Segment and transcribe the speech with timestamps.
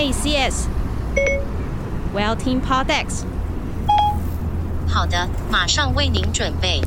[0.00, 0.64] Hey CS，
[2.14, 3.22] 我要听 Podex。
[4.88, 6.80] 好的，马上为您准备。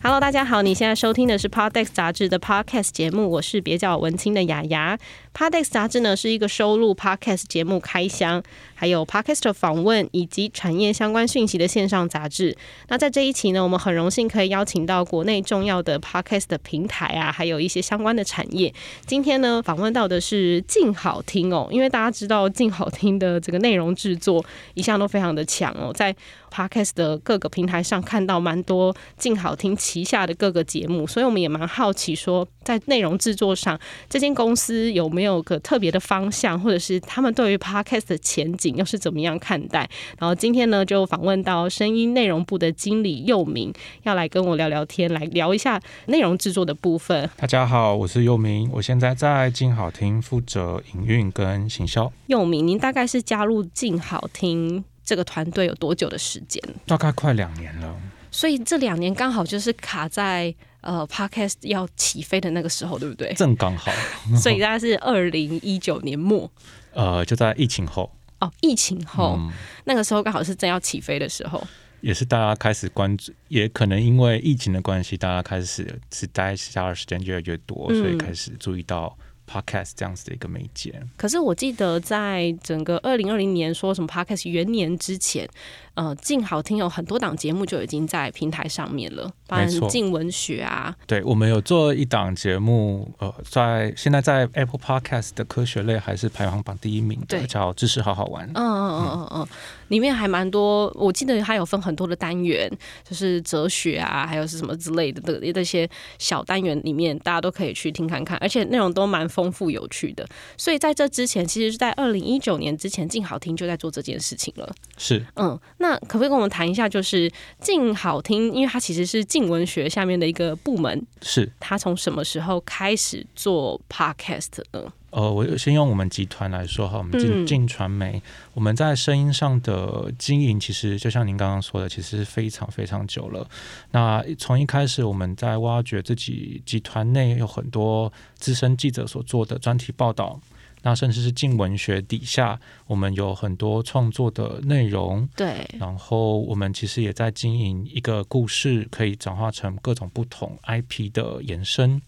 [0.00, 4.96] Hello，大家好，你现在收听的是 Podex 杂志的 Podcast 节目，我是别叫我文青的雅雅。
[5.36, 8.42] Podex 杂志呢是一个收录 Podcast 节目开箱，
[8.74, 12.56] 还有 Podcast 访问以及产业相关讯息的线上杂志。
[12.88, 18.72] 那在这一期呢，我们很荣幸可以邀请到国内重要的 Podcast 的平台啊，还有一些相关的产业。
[19.04, 26.16] 今天呢，访问到的是静好听哦，因为大家知道静好听的这个内容制作一向都非常的强哦，在
[26.50, 33.78] Podcast 的各个平台上看到蛮多静好听旗下的各个节目，所以我们也蛮好奇说，在内容制作上，
[34.10, 39.88] 这间公司有没有个特别的方向，或者是他们对于 Podcast 的前景又是怎么样看待？
[40.18, 47.30] 然后今天呢，就访问到声音内容部的经理佑明，要来跟我聊聊天，来聊一下内容制作的部分。
[47.36, 52.12] 大家好，我是佑明，我现在在静好听负责营运跟行销。
[52.26, 56.60] 佑明，您大概是加入静好听这个团队有多久的时间？
[56.84, 57.94] 大概快两年了。
[58.32, 60.52] 所以这两年刚好就是卡在
[60.86, 63.34] 呃 Podcast 要起飞的那个时候，对不对？
[63.34, 63.92] 正刚好。
[64.40, 66.50] 所以大概是二零一九年末，
[66.94, 68.10] 呃，就在疫情后。
[68.40, 69.50] 哦，疫情后、嗯、
[69.84, 71.62] 那个时候刚好是正要起飞的时候，
[72.00, 79.16] 也是大家开始关注，也可能因为疫情的关系，大家开始是待家的时间越来越多，嗯、所以开始注意到。
[79.48, 85.48] Podcast 这样子的一个媒介，可是我记得在整个二零二零年说什么 Podcast 元年之前，
[85.96, 90.94] 呃，静好听有很多档节目就已经在平台上面了，包括静文学啊。
[91.06, 98.46] 对，我们有做一档节目，呃，在现在在 Apple Podcast 的科学类还是排行榜第一名的，叫知识好好玩。
[98.54, 99.48] 嗯嗯嗯嗯嗯，
[99.88, 102.70] 里面还蛮多，我记得还有分很多的单元，
[103.04, 105.86] 就是哲学啊，还有是什么之类的的那些
[106.18, 109.26] 小单元里面，大家都可以去听看看，而且内容都蛮。
[109.36, 110.26] 丰富有趣的，
[110.56, 114.72] 所以在这之前，其实是在二零一九年之前，静好听就在做这件事情了。
[114.96, 117.30] 是，嗯，那可不可以跟我们谈一下，就是
[117.60, 124.92] 静好听，因为它其实是静文学下面的一个部门，是它从什么时候开始做 Podcast 呢？
[125.10, 128.20] 呃，我先用我们集团来说哈，我们进进传媒，
[128.52, 133.48] 我们在声音上的经营，其实就像您刚刚说的，其实是非常非常久了。
[133.92, 140.38] 那从一开始，我们在挖掘自己集团内有很多资深记者所做的专题报道，
[140.82, 145.28] 那甚至是近文学底下，我们有很多创作的内容。
[145.34, 152.00] 对，然后我们其实也在经营一个故事，可以转化成各种不同 IP 的延伸。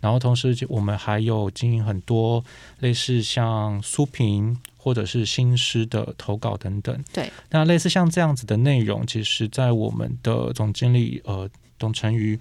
[0.00, 2.44] 然后同时，我们还有经营很多
[2.80, 7.04] 类似像书评或者是新诗的投稿等等。
[7.12, 11.48] 对，那类似像这样子的内容，其实，在我们的总经理呃
[11.78, 12.36] 董成瑜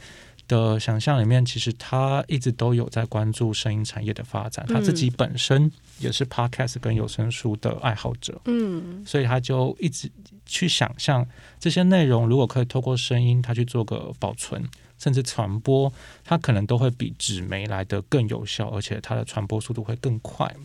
[0.52, 4.66] 的想象里面，其实他一直都有在关注声音产业的发展。
[4.68, 10.12] 他自己本身也是 Podcast 跟有声书的爱好者，嗯，所以他就一直
[10.46, 11.26] 去想象
[11.60, 14.62] 这些内容如果可以透过声音，他去做个保存。
[15.02, 15.92] 甚至传播，
[16.24, 20.56] 它可能都会比纸媒来的更有效，而且它的传播速度会更快。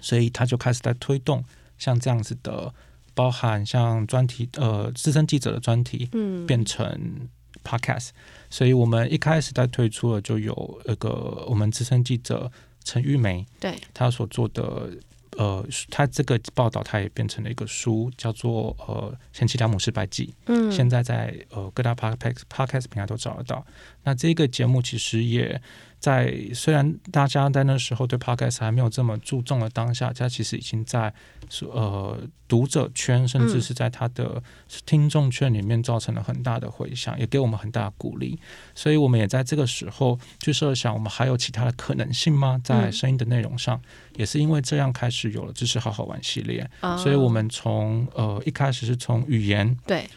[0.00, 1.44] 所以他就开始在推动
[1.76, 2.72] 像这样子的，
[3.12, 7.28] 包含像专题呃资深记者的专题，嗯，变成
[7.62, 8.08] podcast。
[8.50, 12.50] 所以我们一开始在推出了就有那个我们资深记者
[12.84, 14.90] 陈玉梅，对，她所做的。
[15.36, 20.26] 呃，她这个报道，她也变成了一个书，叫做《呃贤妻良母失败记》。
[20.46, 23.64] 嗯，现在在呃各大 podcast podcast 平台都找得到。
[24.02, 25.62] 那这个节目其实也。
[26.00, 31.12] 在虽然大家在那时候对 Podcast 还没有这么注重的当下，他其实已经在
[31.60, 32.18] 呃
[32.48, 34.42] 读者圈，甚至是在他的
[34.86, 38.40] 听众圈里面造成了很大的回响，也给我们很大的鼓励。
[38.74, 42.58] 所以我们也在这个时候去设想，我们还有其他的可能性吗？
[42.64, 43.78] 在声音的内容上，
[44.16, 46.68] 也是因为这样开始有了知识好好玩系列。
[46.96, 50.08] 所以我们从呃一开始是从语言对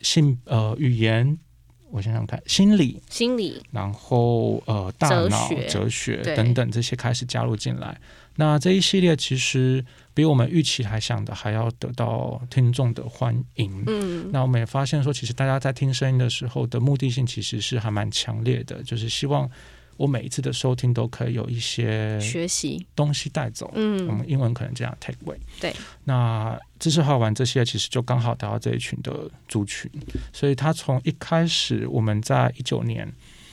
[0.00, 1.36] 性呃语言。
[1.92, 8.00] 我想想看，心理、心理，然后呃，大脑、哲学，等等这些开始加入进来。
[8.36, 9.84] 那这一系列其实
[10.14, 13.84] 比我们预期还想的还要得到听众的欢迎。
[13.86, 19.48] 嗯，那我们也发现说，其实大家在听声音的时候的目的性其实是还蛮强烈的，就是希望。
[20.02, 25.36] 我每一次的收听都可以有一些学习东西带走，嗯，我们英文可能这样 take away。
[25.60, 25.72] 对，
[26.02, 29.88] 那知识好玩这些其实就刚好达到这一群的族群，
[30.32, 33.08] 所以他从一开始我们在一九年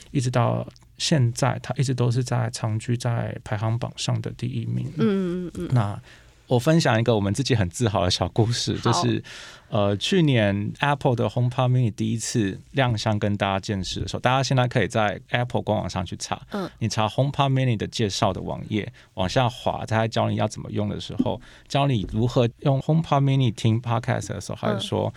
[0.09, 0.67] 一直到
[0.97, 4.91] 现在，他一直都是在长居在排行榜上的第一名。
[4.97, 5.69] 嗯嗯嗯。
[5.71, 6.01] 那
[6.49, 9.23] 我分享一个我们自己很自豪的小故事，就是
[9.69, 25.13] 呃，去年 Apple 的 HomePod Mini 第一次亮相跟大家见识的时候，大家现在可以在 Apple 官网上去查，嗯，你查 HomePod Mini 的介绍的网页，往下滑，它在教你要怎么用的时候，教你如何用 HomePod Mini 听 Podcast 的时候，还是说。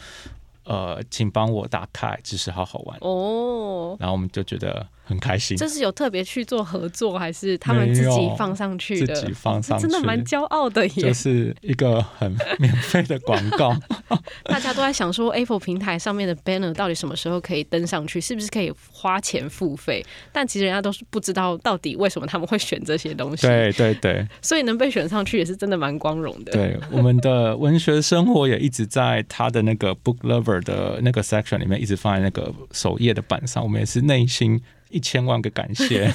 [0.64, 3.96] 呃，请帮我打开，只是好好玩哦。
[3.98, 5.56] 然后我们就觉得很开心。
[5.56, 9.14] 这是有特别去做合作，还是他们自己放上去的？
[9.14, 10.92] 自己放上去，真的蛮骄傲的耶。
[10.94, 13.76] 就是一个很免费的广告。
[14.44, 18.20] 大家都在想说，Apple 平台上面的 banner 到底什么时候可以登上去？
[18.20, 20.04] 是不是可以花钱付费？
[20.30, 23.46] 但其实人家都是不知道到底为什么他们会选这些东西。
[23.46, 24.26] 对对对。
[24.40, 26.52] 所以能被选上去也是真的蛮光荣的。
[26.52, 30.62] 对，我们的文学生活也一直在他的那个 Book Lover。
[30.62, 34.62] 的那个 section 里面一直放在那个首页的版上，我们也是内心
[34.92, 36.12] 一千万个感谢。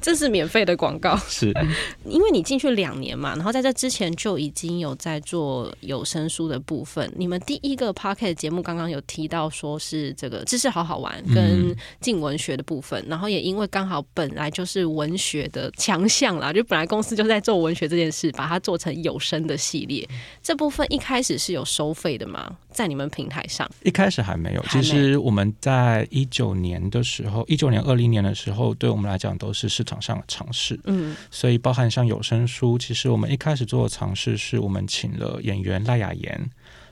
[0.00, 1.52] 这是免费的广告，是
[2.04, 7.10] 因为你进去两年嘛，然后在这之前就已经有在做有声书的部分。
[7.16, 20.06] 你们第一个 p o c k e t 节目刚刚有提到说是这个知识好好玩跟进文学的部分，嗯、然后也因为刚好本来就是文学的强项啦，就本来公司就在做文学这件事，把它做成有声的系列。
[20.42, 22.56] 这部分一开始是有收费的吗？
[22.70, 23.68] 在你们平台上？
[23.82, 24.64] 一开始还没有。
[24.70, 29.69] 其实我们在一九年的时候，一九年、二零年的时候，对我们来讲都是。
[29.70, 36.50] 市场上的尝试，嗯，所以包含像有声书，其实我们一开始做的尝试是我们请了演员赖雅妍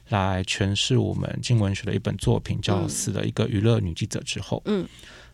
[0.09, 4.87] 来诠释我们镜文学的一本作品，叫《死了一个娱乐女记者》之后，嗯，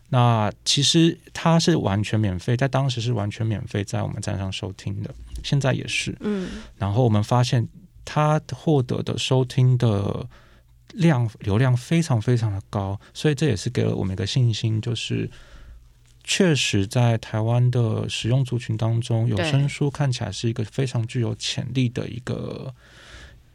[0.09, 5.13] 那其实它是完全免费，在当时是完全免费在我们站上收听的，
[5.43, 7.65] 现在也是，嗯，然后我们发现
[8.03, 10.27] 它获得的收听的
[10.93, 15.29] 量流量非常非常的高，所以这也是给了我们一个信心，就是。
[16.27, 22.73] 确实，在台湾的使用族群当中，有声书看起来是一个非常具有潜力的一个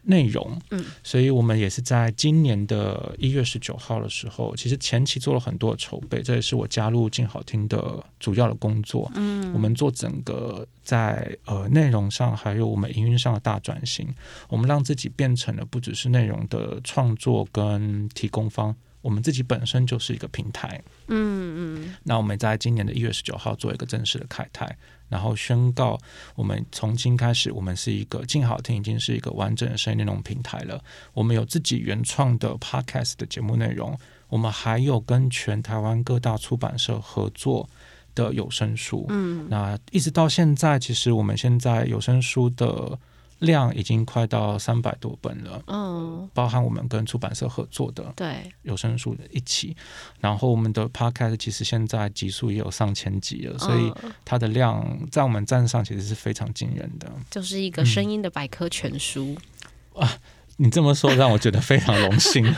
[0.04, 0.56] 内容。
[0.70, 9.10] 嗯，所以我们也是在今年的一月十九号的时候，其实前期做了很多的筹备，这也是我加入静好听的主要的工作。
[9.16, 14.08] 嗯，我们做整个在呃内容上，还有我们营运上的大转型，
[14.48, 18.74] 我们让自己变成了不只是内容的创作跟提供方。
[19.02, 21.94] 我们自己本身就是一个平台，嗯嗯。
[22.02, 24.76] 那我们在今年的一月十九号做一个正式的开台，
[25.08, 25.98] 然后宣告
[26.34, 30.82] 我们从今开始，我们是一个静好听已经是一个完整的声音内容平台了。
[31.14, 33.98] 我们有自己原创的 podcast 的节目内容，
[34.28, 37.68] 我们还有跟全台湾各大出版社合作
[38.14, 39.06] 的有声书。
[39.08, 42.98] 嗯，那一直到现在，其实我们现在有声书的。
[43.40, 49.76] 量已经快到三百多本了，嗯，包含我们跟出版社合作的，对，有声书的一起，
[50.20, 53.92] 然后我们的 podcast 其实现在集数也有上千集了，所以
[54.24, 59.36] 它的量在我们站上其实是非常惊人的，就是一个声音的百科全书，
[59.94, 60.18] 嗯、啊。
[60.62, 62.44] 你这么说让我觉得非常荣幸。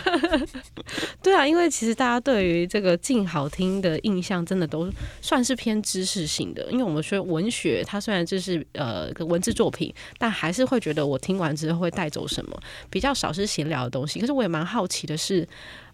[1.23, 4.91] 对啊，因为其实大家对于这个静好听的印象，真的都
[5.21, 6.67] 算是偏知识性的。
[6.71, 12.61] 因为我们说文学，它虽然就是呃个文字作品，但还是会觉得我听完之后会带走什么，
[12.91, 14.19] 比较少是闲聊的东西。
[14.19, 15.47] 可是我也蛮好奇的是。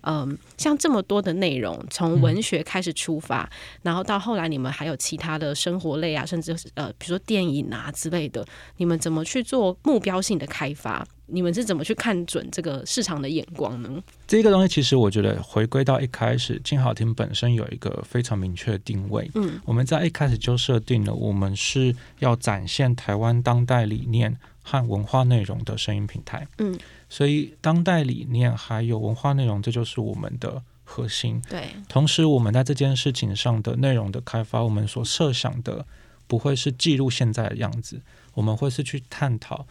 [0.02, 3.50] 嗯，像这么多的内容，从文学开始出发，嗯，
[3.82, 8.44] 然后到后来你们还有其他的生活类啊，甚至呃，比如说电影啊之类的，
[8.76, 11.06] 你们怎么去做目标性的开发？
[11.30, 14.02] 你们是怎么去看准这个市场的眼光呢？
[14.26, 19.30] 这个东西其实我觉得回归到一开始，金好听本身有一个非常明确的定位。
[19.34, 26.46] 嗯，我们在一开始就设定了，我们是要展现台湾当代理念和文化内容的声音平台。
[26.58, 26.78] 嗯。
[27.10, 31.40] 所以，当代理念还有文化内容，这就是我们的核心。
[31.48, 35.86] 对，同时我们在这件事情上的内容的开发，我们所设想的
[36.26, 38.02] 不会是记录现在的样子，
[38.34, 39.66] 我们会是去探讨，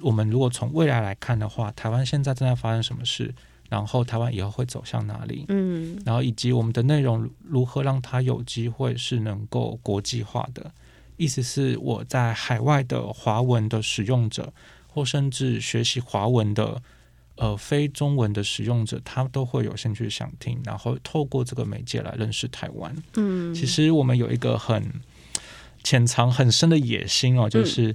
[0.00, 3.34] 我们如果从未来来看的话，台湾现在正在发生什么事，
[3.68, 5.44] 然后台湾以后会走向哪里？
[5.48, 10.72] 嗯，然后以及我们的内容如何让它有机会是能够国际化的，
[11.18, 14.50] 意思是我在海外的华文的使用者。
[14.98, 16.82] 或甚至学习华文的，
[17.36, 22.92] 呃，非中文的使用者，他都会有兴趣想听，然后透过这个媒介来认识台湾。
[23.14, 24.92] 嗯，其实我们有一个很
[25.84, 27.94] 潜藏很深的野心哦，就是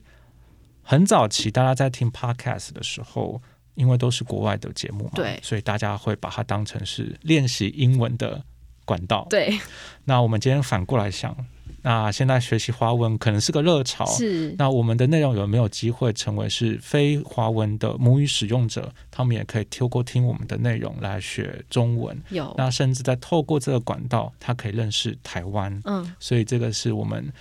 [0.81, 3.41] 很早期大家在听 Podcast 的时候，
[3.75, 8.41] 因为都是国外的节目嘛，对，所以大家会把它当成是练习英文的
[8.85, 9.27] 管道。
[9.29, 9.59] 对，
[10.05, 11.35] 那我们今天反过来想。
[11.83, 14.55] 那现在学习华文可能是个热潮，是。
[14.57, 22.19] 那我们的内容有没有机会成为是非华文的母语使用者，他们也可以透过听我们的内容来学中文？
[22.29, 22.55] 有。
[22.57, 25.81] 那甚至在透过这个管道，他可以认识台湾。
[25.85, 26.11] 嗯。
[26.19, 27.31] 所以这个是我们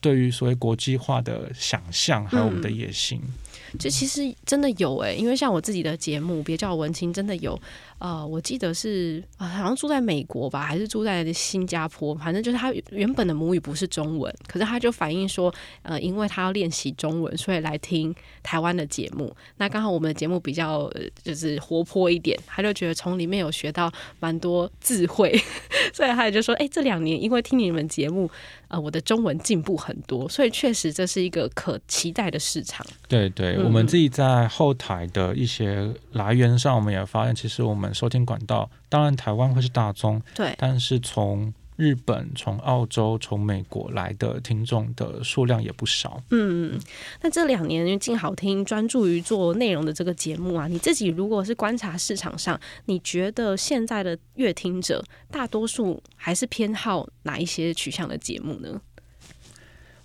[0.00, 3.20] 对于所谓国际化的想象，还有我们的野心。
[3.24, 3.32] 嗯
[3.78, 7.58] 就其实真的有哎、因为像我自己的节目，别叫我文青，真的有。
[7.98, 18.12] 呃，我记得是、好像住在美国吧，还是住在新加坡，反正就是他原本的母语不是中文，可是他就反映说，呃，因为他要练习中文，所以来听
[18.42, 19.32] 台湾的节目。
[19.58, 25.40] 那刚好我们的节目比较、就是活泼一点，他就觉得从里面有学到蛮多智慧，
[25.94, 28.28] 所以他也就说，哎、这两年因为听你们节目，
[28.72, 32.84] 呃，我的中文进步很多，所以确实这是一个可期待的市场。
[33.06, 37.92] 对对，嗯、我们自己在后台的一些来源上，我们也发现，其实我们。
[37.92, 46.22] 收听管道，当然台湾会是大宗，对，但是从日本、从澳洲、从美国来的听众的数量也不少。
[46.30, 46.78] 嗯，
[47.22, 58.80] 那这两年因为静好听专注于做内容的这个节目啊，你自己如果是观察市场上，你觉得现在的乐听者大多数还是偏好哪一些取向的节目呢？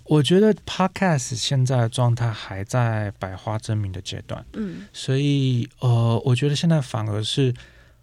[0.04, 7.54] 我觉得 Podcast 现在的状态还在百花争鸣的阶段，嗯，所以呃，我觉得现在反而是。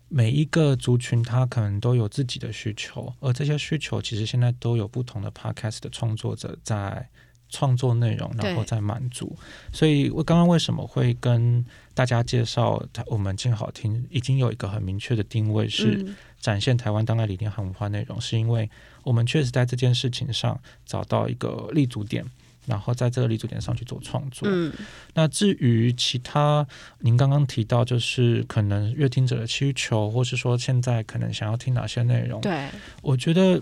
[0.08, 7.08] 每一个族群，他可能都有自己的需求，而这些需求其实现在都有不同的 podcast 的创作者在
[7.50, 9.36] 创作内容，然后在满足。
[9.72, 16.06] 所以我刚刚为什么会跟大家介绍，我们静好听已经有一个很明确的定位，是
[16.40, 18.70] 展现台湾当代理念和文化内容，是因为
[19.04, 22.26] 我们确实在这件事情上找到一个立足点。
[22.67, 24.48] 然后在这个立足点上去做创作。
[24.51, 24.72] 嗯，
[25.13, 26.65] 那至于其他，
[27.00, 32.41] 您刚刚提到就是可能乐听者的需求，或是说现在可能想要听哪些内容？
[32.41, 32.69] 对，
[33.01, 33.62] 我觉得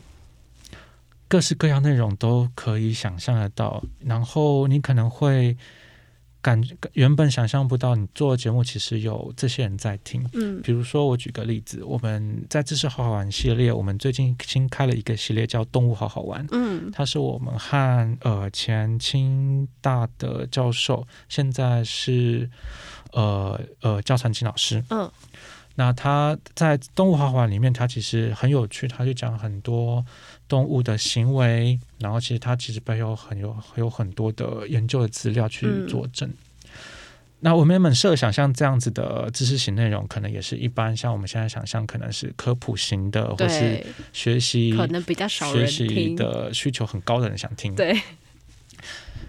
[1.27, 3.83] 各式各样内容都可以想象得到。
[3.99, 5.57] 然后你可能会。
[6.43, 10.29] 感原本想象不到，你做的节目其实有这些人在听。
[10.33, 16.45] 嗯，比如说我举个例子，我们在知识好好玩系列，我们最近新开了一个系列叫动物好好玩。
[16.51, 22.49] 嗯，它是我们和呃前清大的教授，现在是
[23.13, 24.83] 呃呃教传清老师。
[24.89, 25.09] 嗯，
[25.75, 30.05] 那他在动物好好玩里面，他其实很有趣，他就讲很多。
[30.47, 36.29] 动物的行为，然后其实它其实背后很有有很多的研究的资料去佐证。
[36.29, 36.35] 嗯、
[37.39, 47.73] 那我们原本设想像这样子的知识型内容，可能也是一般像我们现在想象，可能是科普型的，或是学习可能比较少学习的需求很高的人想听。
[47.75, 47.99] 对，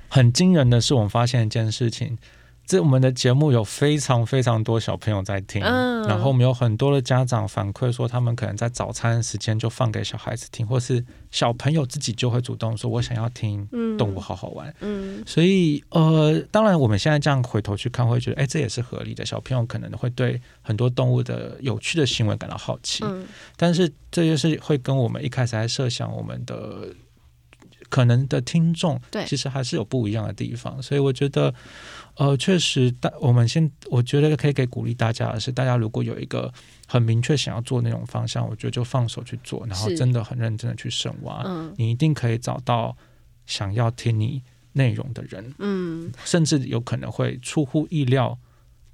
[0.09, 2.19] 很惊人的是，我们发现一件事情。
[2.67, 13.69] 这我们的节目有非常非常多小朋友在听，嗯、然后我们有很多的家长反馈说，他们可能在早餐时间就放给小孩子听，或是小朋友自己就会主动说：“我想要听
[13.99, 14.75] 动物好好玩。
[14.81, 19.27] 嗯”嗯，所以呃，当然我们现在这样回头去看，会觉得哎，这也是合理的。
[19.27, 26.89] 小朋友可能会对很多动物的有趣的行为感到好奇，嗯、但是这就是会跟我们一开始在设想我们的
[27.91, 30.83] 可能的听众，对，其实还是有不一样的地方。
[30.83, 31.53] 所以我觉得。
[32.17, 36.53] 呃，确实，大我们先我觉得可以给鼓励大家的是，大家如果有一个
[36.87, 42.97] 很明确想要做那种方向，我觉得就放手去做，然后真的很认真的去深挖，嗯，你一定可以找到
[43.47, 44.41] 想要听你
[44.75, 48.39] 内容的人，嗯，甚至有可能会出乎意料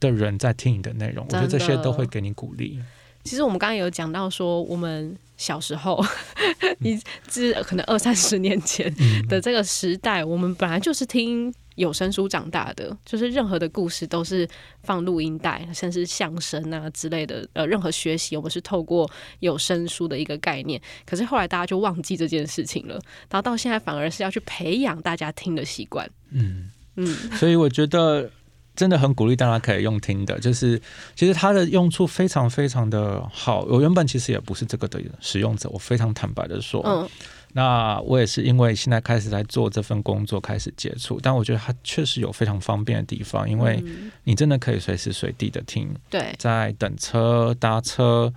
[0.00, 2.80] 的人在听你的内容，我觉得这些都会给你鼓励。
[3.24, 6.02] 其实我们刚刚有讲到说，我们小时候，
[6.80, 6.98] 你
[7.28, 8.90] 是可能二三十年前
[9.28, 11.52] 的这个时代，我们本来就是听。
[11.80, 14.46] 有声书长大的，就是任何的故事都是
[14.82, 17.48] 放录音带，甚至相声啊之类的。
[17.54, 20.78] 呃，任何学习我们是透过有声书的一个概念。
[21.06, 22.94] 可是后来大家就忘记这件事情了，
[23.30, 26.06] 然后到现在反而是要去培养大家听的习惯。
[26.30, 27.06] 嗯嗯，
[27.38, 28.30] 所以我觉得
[28.76, 30.78] 真的很鼓励大家可以用听的，就是
[31.16, 33.62] 其实它的用处非常非常的好。
[33.62, 36.82] 我原本其实也不是这个的使用者，我非常坦白的说。
[36.84, 37.08] 嗯。
[37.52, 43.82] 那我也是因为现在开始在做这份工作，开始接触，但我觉得它确实有非常方便的地方，因为
[44.22, 48.32] 你真的可以随时随地的听，对，在等车、搭车、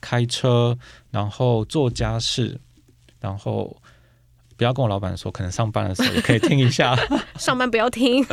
[0.00, 0.76] 开车，
[1.12, 2.58] 然后做家事，
[3.20, 3.76] 然后
[4.56, 6.96] 不要跟我老板说，可能上班的时候也可以听一下，
[7.38, 8.26] 上班不要听，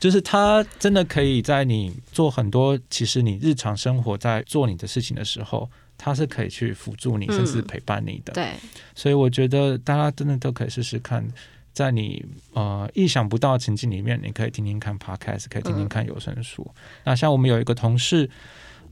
[0.00, 5.70] 就是它真的可以在你做很多，其实你日常生活在做你的事情的时候。
[5.96, 8.32] 它是可以去辅助你，甚至陪伴你的。
[8.32, 8.52] 嗯、对，
[8.94, 11.26] 所以我觉得大家真的都可以试试看，
[11.72, 16.62] 在你呃意想不到的情境里面，你可以听听看 Podcast，可以听听看有声书。
[16.68, 18.28] 嗯、那像我们有一个同事。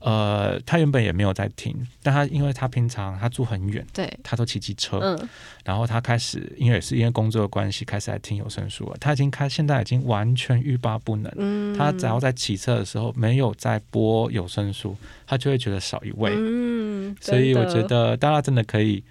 [0.03, 5.29] 呃，他原本也没有在听，但他因为他平常他住很远，对，他都骑机车，嗯，
[5.63, 8.97] 然后他开始因为也是因为工作的关系开始来听有声书了。
[8.99, 14.93] 他已经开现在已经完全欲罢不能，嗯，他只要在骑车的时候没有在播有声书，
[15.25, 19.01] 他就会觉得少一位，嗯，所以我觉得大家真的可以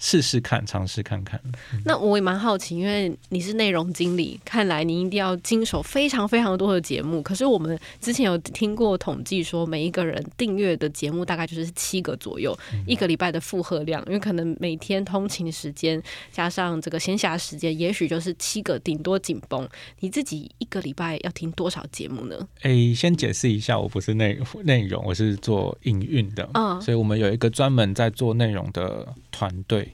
[0.00, 1.38] 试试看，尝试看看。
[1.44, 7.20] 嗯、那我也蛮好奇，因为你是内容经理，看来你一定要经手非常非常多的节目。
[7.20, 16.02] 可是我们之前有听过统计说，每一个人订阅的节目大概就是七个左右，嗯、一个礼拜的负荷量，因为可能每天通勤时间
[16.32, 19.68] 加上这个闲暇时间，也许就是七个，顶多紧绷。
[19.98, 22.36] 你自己一个礼拜要听多少节目呢？
[22.62, 29.88] 诶、欸，先解释一下，我不是内 内容，我是做营运的，嗯，所以我们有一个专门在做内容的团队。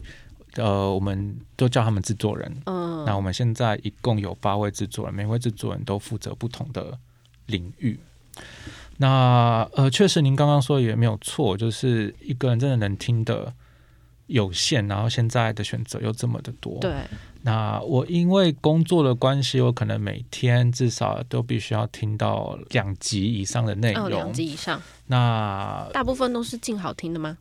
[0.54, 2.50] 呃，我们都叫他们制作人。
[2.64, 6.98] 嗯，那我们现在一共有八位制作人，每位制作人都负责不同的
[7.46, 7.98] 领域。
[8.98, 13.52] 那呃，确实您刚刚说也没有错，就是一个人真的能听的
[14.26, 16.78] 有限，然后现在的选择又这么的多。
[16.80, 16.92] 对。
[17.42, 24.06] 那我因为工作的关系，我可能每天至少都必须要听到两集以上的内容。
[24.06, 24.80] 哦，两集以上。
[25.06, 27.36] 那大部分都是静好听的吗？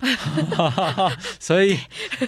[1.40, 1.78] 所以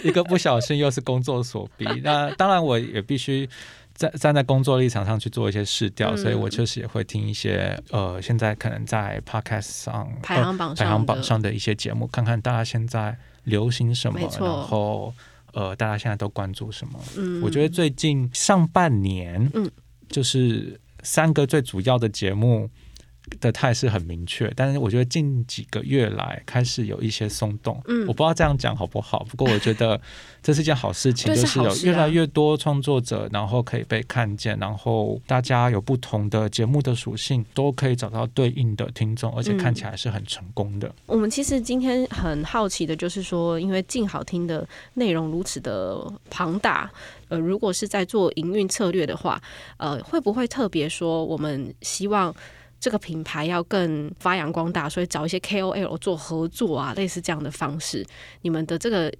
[0.03, 1.85] 一个不小心又是工作所逼。
[2.03, 3.47] 那当然我也必须
[3.93, 15.13] 站站在工作立场上去做一些试调，嗯、所以我确实也会听一些呃，现在可能在 Podcast 上排行榜排行榜上的一些节目，看看大家现在流行什么，然后
[15.53, 16.99] 呃，大家现在都关注什么。
[17.17, 19.69] 嗯，我觉得最近上半年，嗯，
[20.09, 22.69] 就是三个最主要的节目。
[23.39, 27.81] 的态势很明确，但是我觉得近几个月来开始有一些松动。
[27.87, 29.99] 嗯，我不知道这样讲好不好，不过我觉得
[30.41, 40.91] 这是件好事情，就是有越来越多创作者，然后可以被看见，然后大家有不同的节目的属性，都可以找到对应的听众，而且看起来是很成功的。
[41.05, 46.89] 我们其实今天很好奇的就是说，因为静好听的内容如此的庞大，
[47.27, 49.41] 呃，如果是在做营运策略的话，
[49.77, 52.33] 呃，会不会特别说我们希望？
[52.79, 58.05] 这个品牌要更发扬光大，所以找一些 KOL 做合作啊，类似这样的方式。
[58.41, 59.11] 你们的这个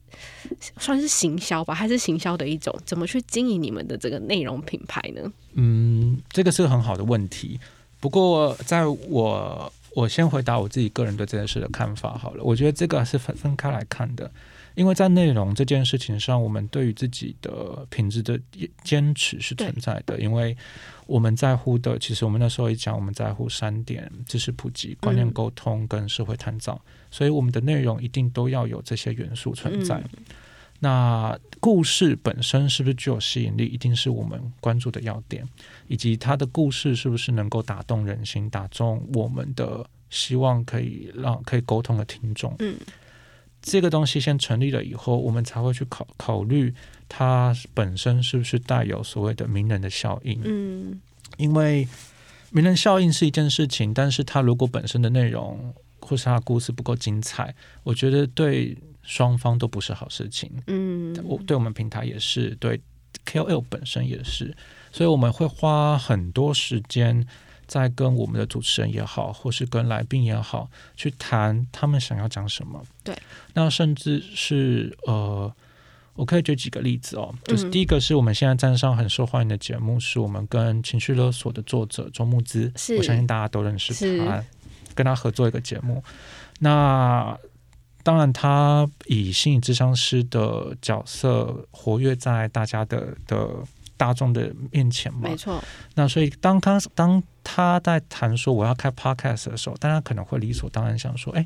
[0.80, 2.74] 算是行销吧，还是行销的一种？
[2.86, 5.32] 怎么去经营你们的这个内容品牌呢？
[5.54, 7.60] 嗯，这个是很好的问题。
[8.00, 12.44] 不过，在我我先回答我自己个人对这件事的看法好了。
[12.44, 14.30] 我觉得这个是分分开来看的。
[14.78, 18.40] 因为在内容这件事情上，我们对于自己的品质的
[18.84, 20.20] 坚持是存在的。
[20.20, 20.56] 因为
[21.08, 26.80] 我们在乎的，其实我们那时候也讲，我们在乎三点：知识普及、观念沟通跟社会探造。
[27.10, 30.00] 所以我们的内容一定都要有这些元素存在。
[30.80, 35.44] 那故事本身是不是具有吸引力，一定是我们关注的要点，
[35.88, 42.56] 以及它的故事是不是能够打动人心，打中我们的希望可以让可以沟通的听众。
[42.60, 42.78] 嗯。
[43.70, 46.74] 这个东西先成立了以后，我们才会去考考虑
[47.10, 50.40] 它本身是不是带有所谓的名人的效应。
[50.46, 51.02] 嗯，
[51.36, 51.86] 因为
[52.52, 57.54] 名人效应是一件事情，但是它如果本身的内容或是它的故事不够精彩，
[57.84, 60.50] 我觉得对双方都不是好事情。
[60.68, 62.80] 嗯，我对我们平台也是，对
[63.26, 64.56] KOL 本身也是，
[64.94, 67.28] 所以我们会花很多时间。
[67.68, 72.82] 在跟我们的主持人也好，或是跟来宾也好，去谈他们想要讲什么。
[73.04, 73.14] 对，
[73.54, 75.54] 那甚至是呃，
[76.14, 77.36] 我可以举几个例子哦。
[77.44, 84.44] 就是第一个是我们现在站上很受欢迎的节目，是我们跟情绪勒索的作者周慕之，我相信大家都认识他，
[84.96, 86.04] 跟他合作一个节目。
[86.60, 87.38] 那
[88.04, 93.50] 当然，他以心理咨商师的角色活跃在大家的的。
[93.98, 95.62] 大众的面前嘛，没错。
[95.96, 101.46] 那所以当他当他在谈说我要开 podcast 的时候，大家可能会理所当然想说，哎，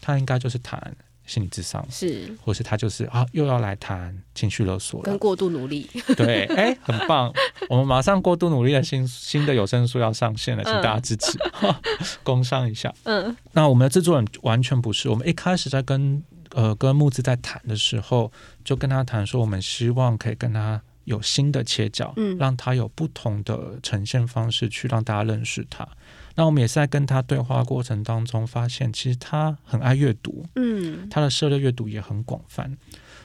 [0.00, 5.88] 他应该就是谈心理智商，是，或是他就是啊，又要来谈情绪勒索了，跟过度努力。
[6.16, 7.32] 对，哎，很棒，
[7.70, 11.72] 我们马上过度努力的新新的有声书要上线了，请大家支持，嗯、
[12.24, 12.92] 工商一下。
[13.04, 18.32] 嗯，那我们的制作人完全不是，我们一开始在跟呃跟木子在谈的时候，
[18.64, 20.82] 就跟他谈说，我们希望可以跟他。
[21.04, 25.86] 有新的切角，嗯，让他有不同的呈现方式去让大家认识他。
[26.34, 32.76] 那我们也是在跟他对话过程当中发现，其实他很爱阅读，嗯，他的涉猎阅读也很广泛。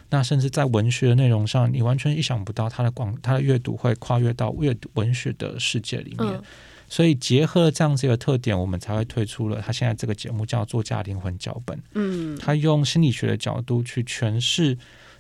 [0.10, 6.28] 那甚至在文学的内容上，你完全意想不到他的广，他的阅读会跨越到阅读文学的世界里面。
[6.28, 6.44] 嗯，
[6.90, 11.78] 所以结合了这样子一个特点，我们才会推出了他现在这个节目叫《作家灵魂脚本》。
[11.94, 14.78] 嗯，他用心理学的角度去诠释。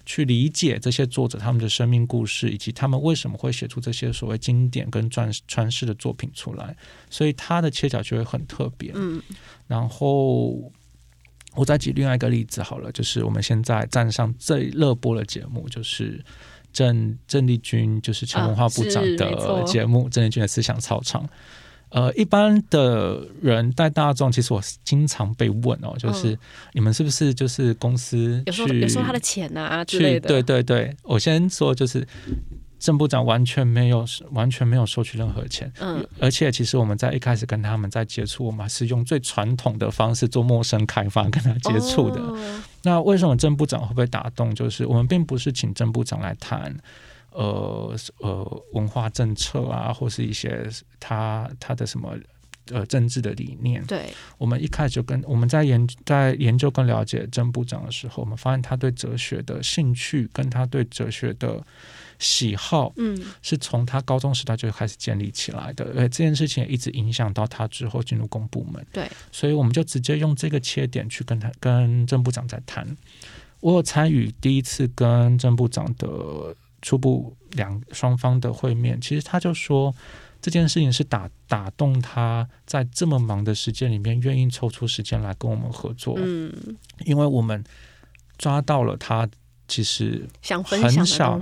[0.07, 6.73] 去理解这些作者他们的生命故事，以及他们为什么会写出这些所谓经典跟传传世的作品出来，
[7.09, 8.93] 所以他的切角就会很特别。
[8.95, 9.21] 嗯，
[9.67, 10.71] 然后
[11.55, 16.23] 我再举另外一个例子好了，就是我们现在站上最热播的节目，就是
[16.71, 21.29] 郑郑丽君，就是前文化部长的节目，郑丽君的思想操场。
[21.89, 26.39] 呃，一般的人带大众，其实我经常被问哦，就是、嗯、
[26.73, 30.27] 你们是不是就是公司有收有收他的钱啊之类的？
[30.27, 32.07] 对对对，我先说就是。
[32.79, 42.21] 郑部长完全没有完全没有收取任何钱，嗯，而且其实我们在一开始跟他们在接触，我们还是用最传统的方式做陌生开发跟他接触的。
[42.21, 42.37] 哦、
[42.83, 44.53] 那为什么郑部长会被打动？
[44.53, 46.71] 就是我们并不是请郑部长来谈，
[47.31, 52.15] 呃呃文化政策啊，或是一些他他的什么
[52.71, 53.85] 呃政治的理念。
[53.85, 61.63] 对，我们一开始就跟我们在研在研究跟了解郑部长的时候，我们发现他对哲学的兴趣跟他对哲学的。
[62.19, 68.83] 喜好，嗯，是从他高中时代就开始建立起来的，而这件事情也一直影响到他之后进入公部门。
[68.91, 72.87] 对，所以我们就直接用这个切点去跟他跟郑部长在谈。
[73.59, 79.93] 我有参与第一次跟郑部长的初步两双方的会面，其实他就说
[80.41, 86.53] 这件事情是打打动他在这么忙的时间里面愿意抽出时间来跟我们合作，嗯，
[87.05, 87.63] 因为我们
[88.37, 89.27] 抓到了他。
[89.69, 91.41] 其实想很少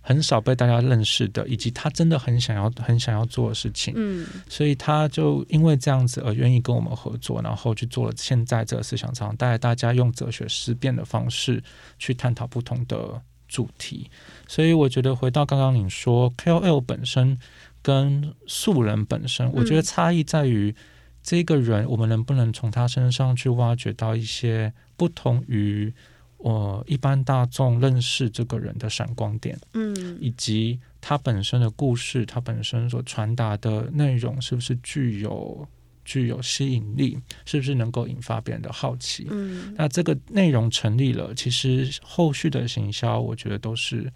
[0.00, 11.62] 很少被大家认识的，以及他真的很想要很想要做的事情，嗯，所以他就因为这样子而愿意跟我们合作，然后去做了现在这个思想上，带大家用哲学思辨的方式
[11.98, 13.20] 去探讨不同的
[13.56, 14.10] 主题。
[14.46, 17.38] 所以我觉得回到刚刚你说 KOL 本身
[17.80, 20.74] 跟素人本身，我觉得差异在于
[21.22, 25.94] 这个人，我们能不能从他身上去挖掘到一些不同于。
[26.38, 35.66] 我一般大众认识这个人的闪光点，嗯，以及他本身的故事，他本身所传达的内容是不是具有
[36.06, 39.26] 具有吸引力，是不是能够引发别人的好奇？
[39.30, 44.10] 嗯，那这个内容成立了，其实后续的行销，我觉得都是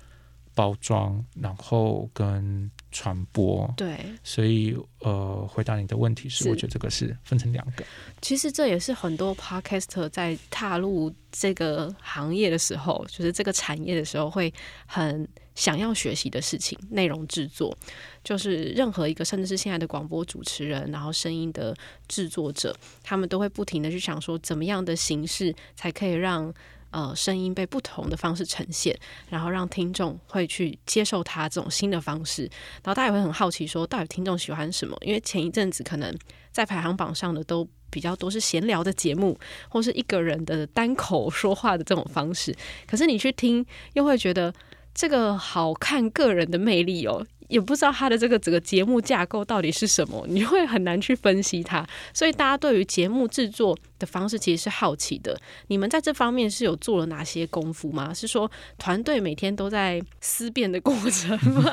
[0.55, 2.71] 包装，然后跟。
[2.93, 7.85] 传播对，所以呃，回答你的问题是，是我觉得这个是分成两个。
[8.21, 14.53] 其实这也是很多 podcaster 在踏入这个行业的时候，就是这个产业的时候，会
[14.87, 15.29] 很
[15.61, 16.79] 想要学习的事情。
[16.89, 17.77] 内容制作，
[18.25, 21.77] 就是任何一个，甚至是现在的广播主持人，然后声音的
[22.09, 26.53] 制作者，他们都会不停的去想说，怎么样的形式才可以让。
[26.93, 28.93] 呃，声音被不同的方式呈现，
[29.29, 32.43] 然后让听众会去接受它这种新的方式，
[32.83, 34.99] 然后大家也会很好奇说，到底听众喜欢什么？
[35.03, 36.13] 因为前一阵子可能
[36.51, 42.53] 在排行榜上的都比较多是闲聊的节目，或是一个人的单口说话的这种方式，
[42.89, 44.53] 可是你去听又会觉得
[44.95, 47.27] 这个好看个人的魅力哦。
[47.49, 51.85] 也不知道他的这个整个节目架构到底是什么， 你会很难去分析它。
[52.15, 55.37] 所以大家对于节目制作的方式其实是好奇的。
[55.67, 58.15] 你们在这方面是有做了哪些功夫吗？
[58.15, 58.49] 是说
[58.79, 61.65] 团队每天都在思辨的过程吗？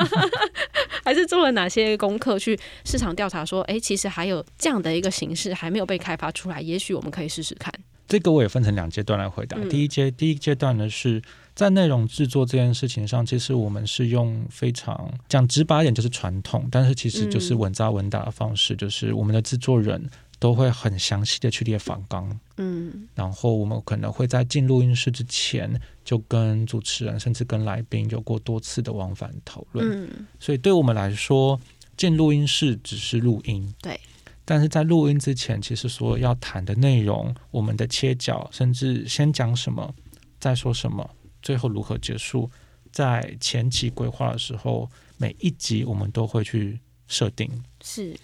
[1.06, 3.46] 还是做了哪些功课去市场调查？
[3.46, 7.72] 说，哎，其实还有这样的一个形式还没有被开发出来，也许我们可以试试看。
[8.08, 9.56] 这个我也分成两阶段来回答。
[9.70, 11.22] 第一阶，第一阶段呢是。
[11.58, 31.60] 在内容制作这件事情上，其实我们是用非常讲直白一点，就是传统，但是其实就是稳扎稳打的方式，嗯、就是我们的制作人都会很详细的去列访纲，嗯，然后我们可能会在进录音室之前就跟主持人甚至跟来宾有过多次的往返讨论，嗯，所以对我们来说，
[31.98, 34.00] 进录音室只是录音，对，
[34.46, 39.92] 但是在录音之前，其实所有要谈的内容，我们的切角，甚至先讲什么，
[40.40, 41.10] 再说什么。
[41.42, 42.50] 最后如何结束，
[42.92, 47.50] 在前期规划的时候，每一集我们都会去设定。
[47.82, 48.16] 是，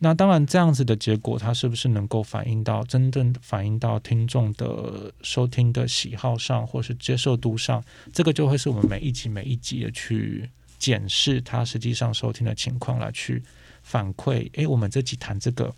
[0.00, 7.82] 那当然这样子的结果，它是不是能够反映到真正反映到听众的收听的喜好上，或是接受度上？
[8.12, 13.42] 这个就会是我们每一集每一集的去检视它实际上收听的情况，来去
[13.82, 14.50] 反馈。
[14.54, 15.74] 诶，我们这集谈这个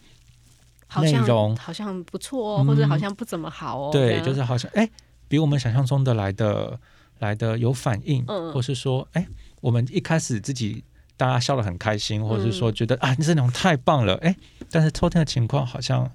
[1.01, 3.91] 内容好像不错哦，或者好像不怎么好哦。
[3.91, 4.91] 嗯、对，就是好像诶。
[5.29, 6.81] 比我们想象中的来的
[7.19, 9.27] 来的有反应，嗯、或是说，哎，
[9.61, 10.83] 我们一开始自己
[11.17, 14.35] 大家笑得很开心，或者是说觉得、嗯、啊，这内容太棒了，哎，
[14.71, 16.11] 但是抽听的情况好像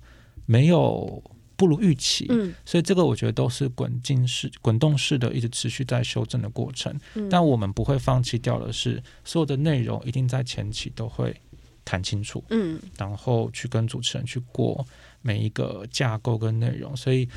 [0.46, 1.22] 没有
[1.56, 6.98] 不如预期，嗯，所以这个我觉得都是滚进式、滚动式的，一直持续在修正的过程。
[7.16, 11.36] 嗯、但我们不会放弃掉的是，所有的内容一定在前期都会
[11.84, 14.86] 谈清楚，嗯，然后去跟主持人去过
[15.22, 17.28] 每一个架构跟内容，所以。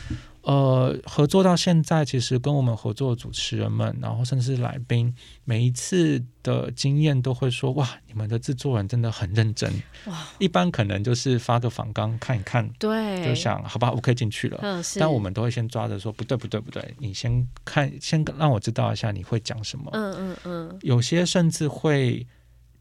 [0.47, 9.69] 呃，合作到现在，其实跟我们合作的主持人们，然后甚至是来宾，每一次的经验都会说：哇，你们的制作人真的很认真。
[10.05, 14.61] 哇，一般可能就是发个访纲看一看，对，就想好吧，我可以进去了。
[14.63, 19.91] 嗯，但我们都会先抓着说：不对，不对，不对，你先看，先让我知道一下你会讲什么。
[19.95, 20.79] 嗯嗯嗯。
[20.83, 22.25] 有些甚至会。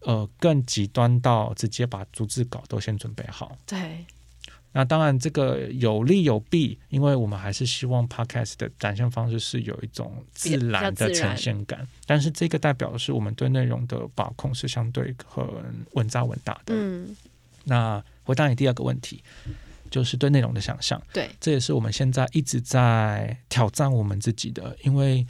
[0.02, 3.56] 呃更极端到直接把逐字稿都先准备好。
[3.66, 4.04] 对。
[4.78, 11.88] 那当然，这个有利有弊，因为我们还是希望 podcast 的展现方式是有一种自然的呈现感。
[12.04, 15.42] 但是这个代表的是我们对内容的把控是相对很
[15.92, 16.74] 稳扎稳打的。
[16.74, 17.16] 嗯。
[17.64, 19.24] 那回答你第二个问题，
[19.90, 21.00] 就是对内容的想象。
[21.10, 25.26] 对，这也是我们现在一直在挑战我们自己的，因为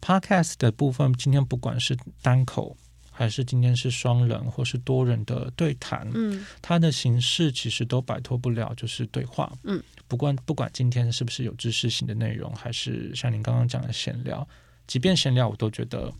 [0.00, 2.76] podcast 的部分，今天不管是单口。
[3.22, 14.44] 还是今天是双人或是多人的对谈，嗯，它的形式其实都摆脱不了就是对话，嗯，不管不管今天是不是有知识性的内容，还是像您刚刚讲的闲聊，
[14.88, 16.12] 即便闲聊，我都觉得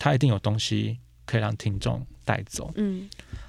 [0.00, 3.08] 它一定有东西可以让听众带走，嗯。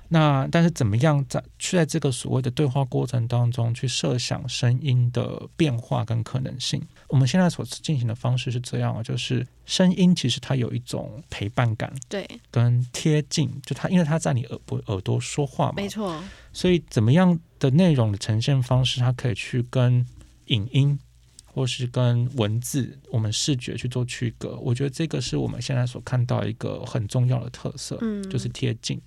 [0.09, 6.81] 那但是怎么样在去在这个所谓的对话过程当中去设想声音的变化跟可能性？
[7.09, 16.23] 我们现在所进行的方式是这样啊，就是声音其实它有一种陪伴感，对，跟贴近，就它因为它在你耳部耳朵说话嘛，没错。
[16.53, 20.05] 所以怎么样的内容的呈现方式，它可以去跟
[20.45, 20.97] 影音
[21.57, 24.55] 或是跟文字，我们视觉去做区隔。
[24.59, 29.01] 我觉得这个是我们现在所看到一个很重要的特色，嗯，就是贴近。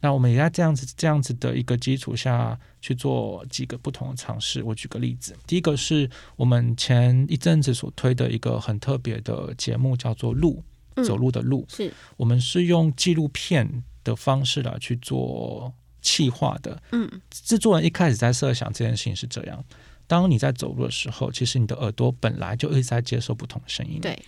[0.00, 4.60] 那我们也在这样子这样子的一个基础下去做几个不同的尝试。
[4.64, 10.64] 我举个例子，第一个是我们前一阵子所推的一个很特别的节目，叫做“路”，
[11.06, 11.64] 走路的路。
[11.68, 16.82] 是我们是用纪录片的方式来去做企划的。
[16.90, 19.64] 嗯，制作人一开始在设想这件事情是这样：
[20.06, 24.00] 当你在走路的时候，其实你的耳朵本来就一直在接受不同的声音。
[24.00, 24.18] 对。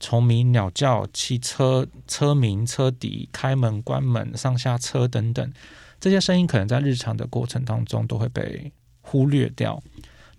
[0.00, 5.52] 虫鸣、鸟叫、汽车车鸣、车底开门、关门、上下车等等，
[6.00, 9.80] 这些声音可能在日常的过程当中都会被忽略掉。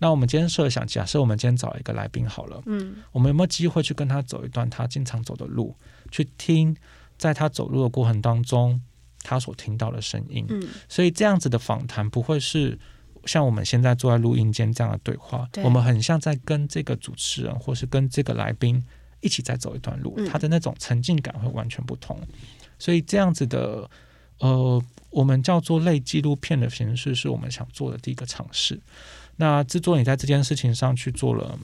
[0.00, 5.74] 那我们今天设想，假设我们今天找一个来宾好了，嗯，我们有没有机会去跟他走一段他经常走的路，
[6.10, 6.76] 去听
[7.16, 8.78] 在他走路的过程当中
[9.22, 10.44] 他所听到的声音？
[10.50, 12.78] 嗯，所以这样子的访谈不会是
[13.26, 18.84] 像我们现在坐在录音间这样的对话，对，我们很像在跟这个主持人或是跟这个来宾。
[19.20, 22.14] 一起在走一段路，他的那种沉浸感会完全不同。
[22.20, 22.28] 嗯、
[22.78, 23.88] 所以这样子的，
[24.38, 28.78] 呃，我们叫做类纪录片的形式，是我们想做的第一个尝试。
[29.36, 31.58] 那制作你在这件事情上去做了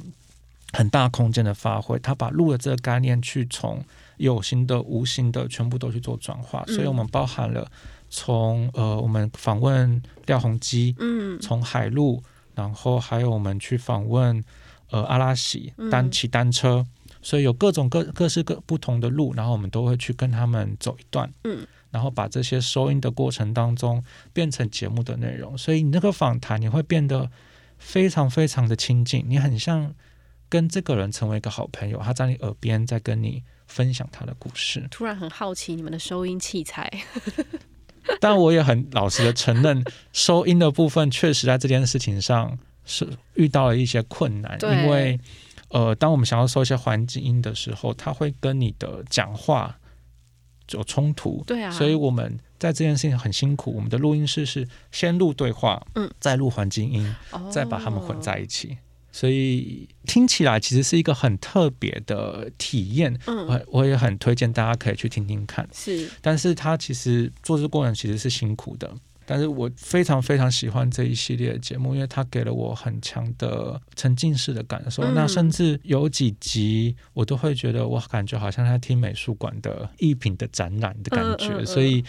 [0.72, 3.84] 很大空间的发挥，他把录的这个概念去从
[4.16, 6.64] 有形的、无形的全部都去做转化。
[6.66, 7.70] 嗯、所以我们包含了
[8.10, 12.22] 从呃，我们访问廖鸿基，嗯，从海陆，
[12.54, 14.44] 然后还有我们去访问
[14.90, 16.84] 呃阿拉喜单骑单车。
[16.86, 16.86] 嗯
[17.22, 25.58] 所以有各种各各式各不同的路，然后我们都会去跟他们走一段，嗯，然后把这些收音的过程当中变成节目的内容。
[25.58, 27.30] 所以你那个访谈你会变得
[27.76, 29.94] 非常非常的亲近，你很像
[30.48, 34.88] 跟这个人成为一个好朋友，他在你耳边在跟你分享他的故事。
[34.90, 36.90] 突然很好奇你们的收音器材，
[38.20, 45.18] 但我也很老实的承认，收音的部分确实在这件事情上是遇到了一些困难，因为。
[45.72, 49.78] 呃，当我们想要收一些环境音的时候，它会跟你的讲话
[50.70, 51.44] 有冲突。
[51.46, 53.72] 对啊，所以我们在这件事情很辛苦。
[53.76, 58.78] 我们的录音室是先录对话，嗯，再录环境音，哦，再把它们混在一起。
[59.12, 63.18] 所以听起来其实是一个很特别的体验。
[63.26, 65.68] 嗯，我我也很推荐大家可以去听听看。
[65.72, 68.92] 是，但是它其实做这过程其实是辛苦的。
[69.26, 75.04] 但是我非常非常喜欢这一系列的节目，因为它给了我很强的沉浸式的感受。
[75.04, 82.04] 嗯、那甚至有几集，我都会觉得我感觉好像在听美术馆的艺品的展览的感觉，嗯嗯嗯、所以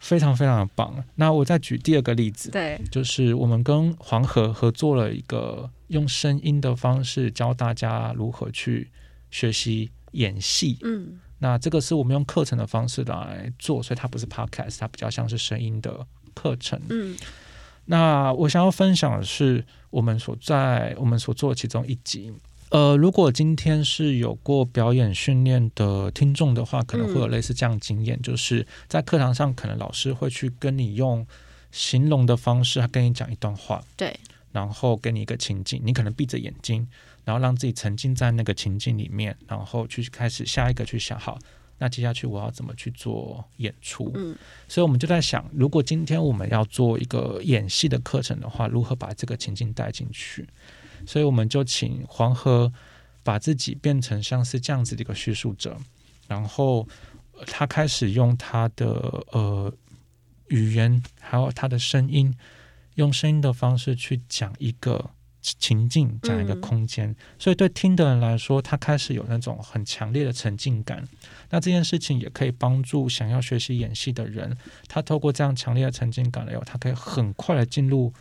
[0.00, 1.02] 非常非常的棒。
[1.14, 8.90] 那我再举第二个例子，对，就是我们跟黄河合作了一个用声音的方式教大家如何去
[9.30, 10.78] 学习演戏。
[10.82, 16.06] 嗯，那这个是我们用课程的方式来做，所以它不是 podcast，它比较像是声音的。
[16.38, 17.16] 课程，嗯，
[17.86, 22.30] 那我想要分享的是我们所在我们所做的其中一集。
[22.68, 31.26] 呃，如果今天是有过表演训练的听众的话，可能会有类似这样经验，嗯、就是在课堂上，可能老师会去跟你用
[31.72, 34.14] 形容的方式，他跟你讲一段话，对，
[34.56, 36.88] 然后给你一个情境，你可能闭着眼睛，
[37.26, 41.38] 然后让自己沉浸在那个情境里面，然后去开始下一个去想好。
[41.76, 44.10] 那接下去我要怎么去做演出？
[44.14, 44.34] 嗯，
[44.66, 50.48] 所以我们就在想，如果今天我们要做一个演戏的课程的话，如何把这个情境带进去？
[51.04, 52.72] 所以我们就请黄河
[53.22, 55.76] 把自己变成像是这样子的一个叙述者，
[56.26, 56.88] 然后
[57.46, 58.86] 他开始用他的
[59.32, 59.70] 呃
[60.48, 62.34] 语言，还有他的声音，
[62.96, 71.06] 用声音的方式去讲一个情境这样一个空间，嗯、所以对听的人来说，他开始有那种很强烈的沉浸感。
[71.50, 74.56] 那这件事情也可以帮助想要学习演戏的人，
[74.88, 78.12] 他透过这样强烈的沉浸感以后，他可以很快的进入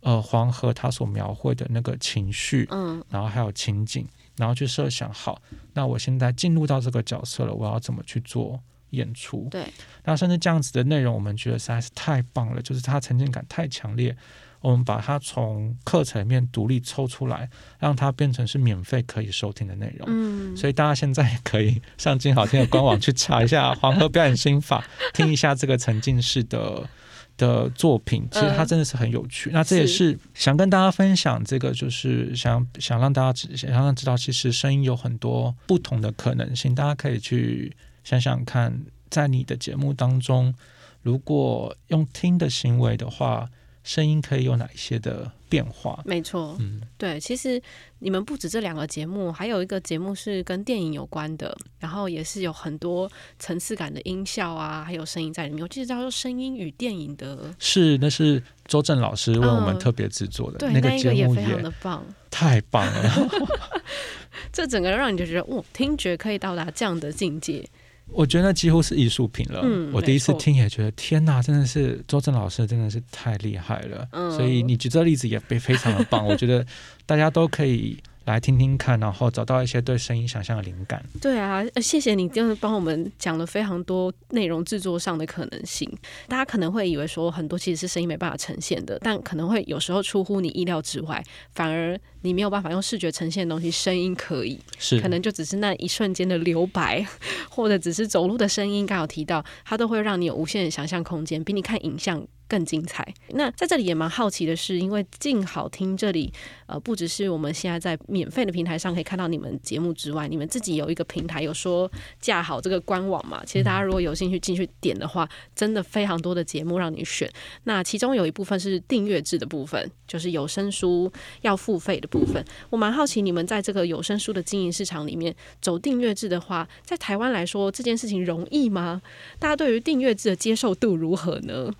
[0.00, 4.04] 呃黄河他所描绘的那个情绪，嗯，然后还有情景，
[4.36, 5.40] 然后去设想，好，
[5.74, 8.58] 那我现在进入到这个角色了，我要怎么去做
[8.92, 9.48] 演出？
[9.50, 9.66] 对，
[10.04, 14.16] 那甚至这样子的内容，我们觉得实在是太棒了，就是它沉浸感太强烈。
[14.60, 17.50] 我们把它从课程里面独立抽出来，
[17.80, 20.06] 让它变成是免费可以收听的内容。
[20.08, 24.84] 嗯，所以大家现在可以上金好听的官网去查一下《黄河表演心法》，
[25.16, 26.88] 听一下这个沉浸式的
[27.36, 28.24] 的作品。
[28.30, 29.50] 其实它真的是很有趣。
[29.50, 36.72] 嗯、那这也是想跟大家分享，这个就是想想让大家知想让知道，其实声音有很多不同的可能性。
[36.72, 40.54] 大家可以去想想看，在你的节目当中，
[41.02, 43.48] 如果用听的行为的话。
[43.84, 46.00] 声音可以有哪一些的变化？
[46.04, 47.60] 没错，嗯，对，其实
[47.98, 53.10] 你们不止这两个节目，还有一个节目是跟电影有关的，然后也是有很多
[53.40, 55.64] 层次感的音效啊，还有声音在里面。
[55.64, 63.28] 我记得叫做《声音与电影》的，是那是周正老师为我们特别制作的，嗯、那个节目也非常的棒，太棒了！
[64.52, 67.68] 这整个让你就觉得，哇，听觉可以到达这样的境界。
[68.14, 69.60] 我觉得几乎是艺术品了。
[69.64, 74.06] 嗯，我第一次听也觉得，天哪，真的是周正老师真的是太厉害了。
[74.12, 76.26] 嗯，所以你举这个例子也非非常的棒。
[76.26, 76.64] 我觉得
[77.06, 77.96] 大家都可以。
[78.24, 81.04] 来听听看，然后找到一些对声音想象的灵感。
[81.20, 85.90] 对啊，谢谢你，就是帮我们讲了非常多内容制作上的可能性。
[86.28, 94.58] 大家可能会以为说很多其实是声音没办法呈现的，但可能会有时候出乎你意料之外，反而你没有办法用视觉呈现的东西，声音可以。
[94.78, 97.04] 是，可能就只是那一瞬间的留白，
[97.50, 98.86] 或者只是走路的声音。
[98.86, 102.24] 刚好提到，它都会让你有无限的想象空间，比你看影像。
[102.52, 103.02] 更精彩。
[103.30, 106.30] 那在这里也蛮好奇的是，因为静好听这里，
[106.66, 113.42] 呃，不只是我们现在在免费的平台上可以看到你们节目之外，你们自己有一个平台，有说架好这个官网嘛？
[113.46, 117.26] 其实大家如果有兴趣进去点的话，真的非常多的节目让你选。
[117.64, 121.10] 那其中有一部分是订阅制的部分，就是有声书
[121.40, 122.44] 要付费的部分。
[122.68, 129.00] 我蛮好奇，你们在这个有声书的经营市场里面走订阅制的话，在台湾来说这件事情容易吗？
[129.38, 131.72] 大家对于订阅制的接受度如何呢？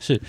[0.00, 0.20] 是，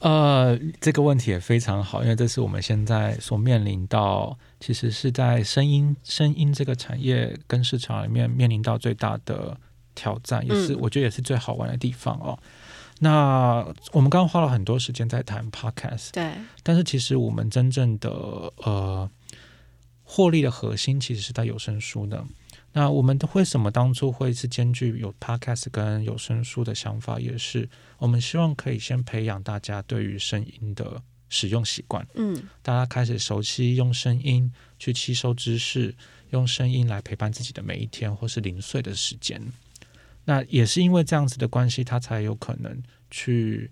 [0.00, 9.56] 呃，这个问题也非常好，因为这是我们现在所面临到，其实是在声音声音这个产业跟市场里面面临到最大的
[9.94, 12.38] 挑战，也是我觉得也是最好玩的地方哦。
[12.42, 12.48] 嗯、
[13.00, 18.10] 那我们刚刚花了很多时间在谈 Podcast，对，但是其实我们真正的
[18.56, 19.10] 呃
[20.02, 22.24] 获利的核心其实是在有声书的。
[22.72, 35.94] 那我们为什么当初会是兼具有 Podcast 跟有声书的想法，也是我们希望可以先培养大家对于声音的使用习惯，嗯，大家开始熟悉用声音去吸收知识，
[36.30, 39.42] 用声音来陪伴自己的每一天或是零碎的时间。
[40.24, 43.70] 那也是因为这样子的关系，他才有可能去。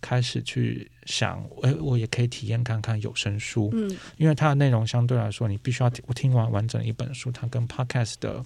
[0.00, 8.44] 开始去想，哎，我也可以体验看看有声书，嗯，因为它的内容相对来说，你必须要听我听完完整一本书，它跟 Podcast 的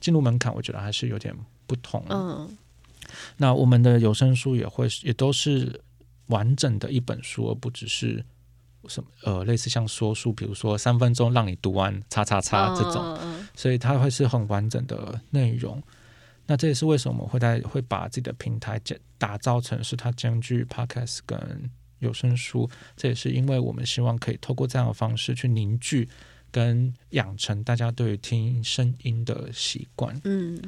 [0.00, 1.34] 进入门槛，我觉得还是有点
[1.66, 2.04] 不同。
[2.08, 2.56] 嗯，
[3.36, 5.80] 那我们的有声书也会也都是
[6.26, 8.24] 完整的一本书，而不只是
[8.88, 15.82] 什么呃类似像说书，比如说三分钟让你读完叉叉叉这种，嗯，所以它会是很完整的内容。
[16.46, 22.68] 那这也是为什么我们会在会把自己的平台建打造成是它兼具 Podcast 跟有声书。
[22.96, 26.08] 这也是因为我们希望可以透过这样的方式去凝聚
[26.50, 30.20] 跟养成大家对于听声音的习惯。
[30.24, 30.60] 嗯，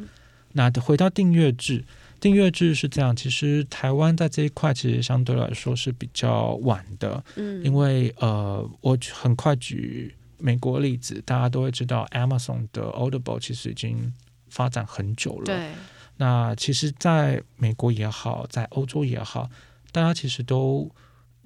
[0.53, 1.85] 那回到订阅制，
[2.21, 3.15] 订阅制是这样。
[3.15, 7.23] 其实台湾在这一块其实相对来说是比较晚的。
[7.35, 14.15] 嗯，因为呃，我很快举美国例子，大家都会知道 Amazon 的 Audible 其实已经。
[14.55, 15.73] 发展很久了，对。
[16.17, 19.51] 那其实，在美国也好，在欧洲也好，
[19.91, 20.89] 大家其实都，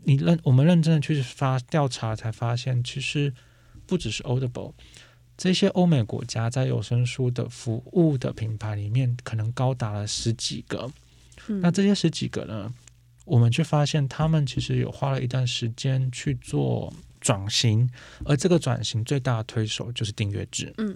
[0.05, 3.33] 你认我们认真的去发调查，才发现，其实
[3.87, 4.75] 不只是 Audible，
[5.39, 10.91] 这些欧美国家在有声书的服务的品牌里面，可能高达了十几个。
[11.47, 11.63] 嗯。
[11.63, 12.71] 那这些十几个呢，
[13.25, 16.93] 我们却发现，他们其实有花了一段时间去做
[17.23, 17.89] 转型，
[18.27, 20.75] 而这个转型最大的推手就是订阅制。
[20.77, 20.95] 嗯。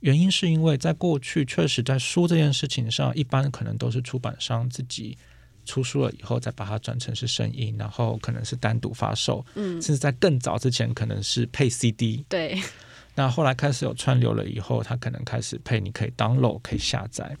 [0.00, 5.16] 原因是因为在过去，确实在书这件事情上，一般可能都是出版商自己
[5.64, 12.60] 出书了以后，再把它转成是声音，然后可能是单独发售，嗯，甚至在更早之前，可能是配 CD，对。
[13.14, 17.36] 那后来开始有串流了以后，它可能开始配，你可以 download，可以下载。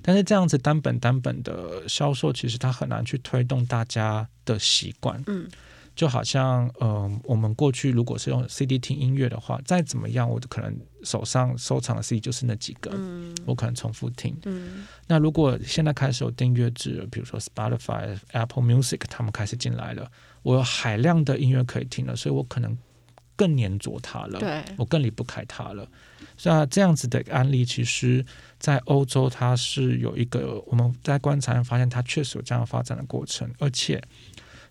[0.00, 5.48] 但是这样子单本单本的销售，其实它很难去推动大家的习惯，嗯。
[5.96, 14.36] 就好像，嗯、呃，我们过去如果是用 CD 听音乐的话，再怎么样，我可能手上收藏的 CD 就是那几个，嗯、我可能重复听。
[14.44, 20.10] 嗯、那如果现在开始有订阅制，比如说 Spotify、Apple Music，他们开始进来了，
[20.42, 22.76] 我有海量的音乐可以听了，所以我可能
[23.36, 25.88] 更黏着它了，对我更离不开它了。
[26.36, 28.22] 所以啊，这样子的案例，其实
[28.58, 34.02] 在欧洲它是有一个我们在观察发现，它确实有这样发展的过程，而且。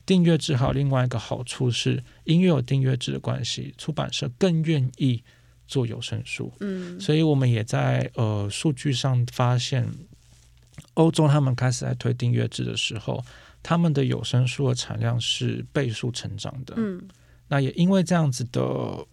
[0.07, 5.23] 订阅制还有另外一个好处是，音乐有订阅制的关系，出版社更愿意
[5.67, 6.51] 做有声书。
[6.59, 9.87] 嗯，所以我们也在呃数据上发现，
[10.95, 13.23] 欧洲他们开始在推订阅制的时候，
[13.61, 16.73] 他们的有声书的产量是倍数成长的。
[16.77, 17.01] 嗯，
[17.47, 18.61] 那也因为这样子的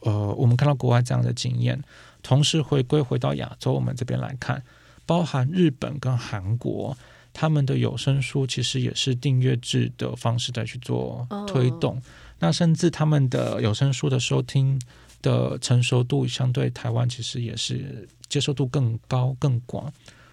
[0.00, 1.82] 呃，我们看到国外这样的经验，
[2.22, 4.62] 同时回归回到亚洲，我们这边来看，
[5.06, 6.96] 包含日本跟韩国。
[7.34, 12.02] 他们的有声书其实也是订阅制的方式在去做推动，oh.
[12.40, 14.78] 那甚至他们的有声书的收听
[15.22, 19.90] 的成熟度相对台湾其实也是接受度更高更广，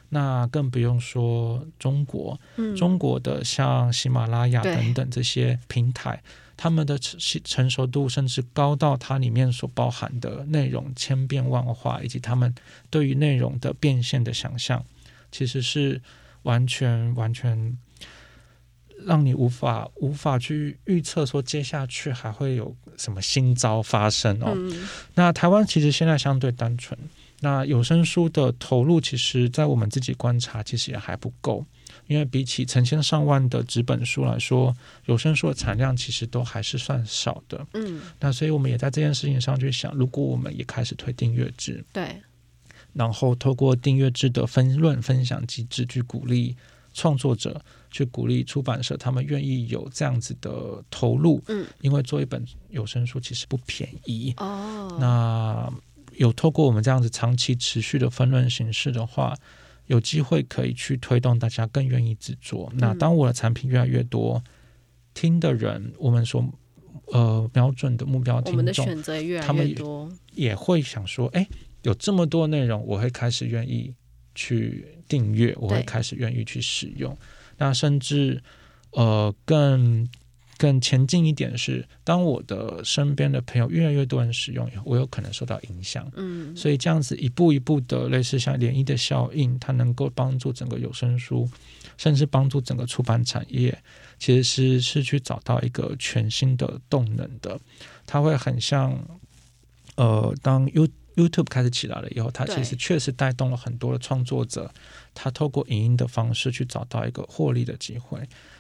[0.10, 6.22] 那更不用说中国，嗯、中国的像喜马拉雅等等这些平台，
[6.58, 12.54] 他们的成熟度甚至高到它里面所包含的内容千变万化，以及他们
[12.90, 14.84] 对于内容的变现的想象，
[15.32, 16.02] 其实是。
[16.44, 17.78] 完全完全
[19.06, 24.54] 让你无法无法去预测说接下去还会有什么新招发生哦。
[24.56, 26.98] 嗯、那台湾其实现在相对单纯，
[27.42, 31.66] 那有声书的投入，其实在我们自己观察，其实也还不够，
[32.08, 34.76] 因为比起成千上万的纸本书来说，
[35.06, 37.66] 有声书的产量其实都还是算少的。
[37.74, 42.22] 嗯，那所以我们也在这件事情上去想，如果我们也开始推订阅制，对。
[42.92, 46.58] 然后透过订阅制的分论分享机制，去鼓励
[47.00, 51.42] 创作者，去鼓励出版社，他们愿意有这样子的投入。
[51.48, 54.34] 嗯，因为做一本有声书其实不便宜。
[54.36, 55.72] 哦，那
[56.18, 59.34] 有透过我们这样子长期持续的分论形式的话，
[59.88, 62.70] 有机会可以去推动大家更愿意制作。
[62.74, 64.44] 嗯，那当我的产品越来越多，
[65.14, 66.44] 听的人，我们说
[67.14, 71.48] 呃瞄准的目标听众，我们的选择越来越多，他们也会想说，哎。
[71.84, 73.96] 有这么多内容，我会开始愿意
[74.36, 77.18] 去订阅，我会开始愿意去使用。
[77.58, 78.42] 那甚至
[78.92, 80.08] 呃，更
[80.58, 86.12] 更前进一点是，当我的身边的朋友越来越多人使用以后，我有可能受到影响。
[86.16, 91.50] 嗯，所以这样子一步一步的，类似像涟漪的效应，它能够帮助整个有声书，
[91.98, 93.78] 甚至帮助整个出版产业，
[94.18, 97.58] 其实是是去找到一个全新的动能的。
[98.06, 98.98] 它会很像
[99.96, 100.88] 呃，当 U
[101.20, 104.72] YouTube 开始起来了以后，它其实确实带动了很多的创作者，
[105.14, 108.20] 他透过影音的方式去找到一个获利的机会。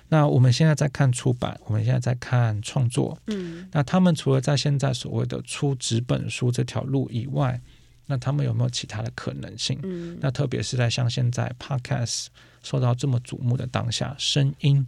[0.09, 7.61] 那我们现在在看出版，我们现在在看创作，嗯，那他们除了在现在所谓的出纸本书这条路以外，
[8.07, 9.79] 那他们有没有其他的可能性？
[9.83, 12.27] 嗯，那特别是在像现在 Podcast
[12.63, 14.85] 受到这么瞩目的当下，声音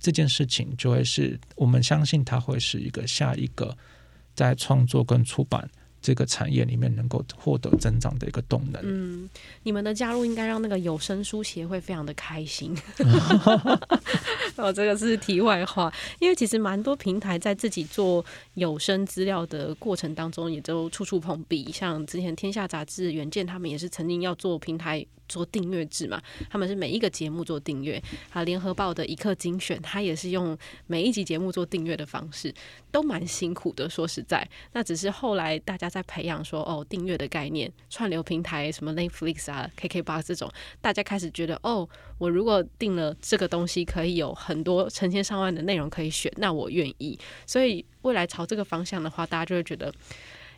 [0.00, 3.76] 这件事情就会是我们相信它会是一个下一个
[4.34, 5.70] 在创作跟出版。
[6.02, 8.82] 这个产业里面能够获得增长的一个动能。
[8.84, 9.30] 嗯，
[9.62, 12.76] 你们的加入应该让那个有声书协会非常的开心。
[14.56, 18.24] 哦，这个是题外话，因为其实蛮多平台在自己做
[18.54, 21.70] 有声资料的过程当中，也都处处碰壁。
[21.72, 25.06] 像之前天下杂志、远见他们也是曾经要做平台。
[25.32, 26.20] 做订阅制嘛，
[26.50, 28.00] 他们是每一个节目做订阅。
[28.30, 30.56] 啊，联合报的一刻精选，他也是用
[30.86, 32.52] 每一集节目做订阅的方式，
[32.90, 33.88] 都蛮辛苦的。
[33.88, 47.18] 说实在，那只是后来大家在培养说，哦，订阅的概念，串流平台什么 Netflix 啊、KKBOX 这种，大家开始觉得，哦，我如果订了这个东西，可以有很多成千上万的内容可以选，那我愿意。
[47.46, 49.92] 所以未来朝这个方向的话，大家就会觉得。